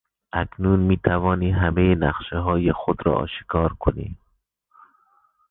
اکنون 0.33 0.79
میتوانی 0.79 1.51
همهی 1.51 1.95
نقشههای 1.95 2.71
خود 2.73 3.05
را 3.05 3.13
آشکار 3.13 3.73
کنی. 3.73 4.17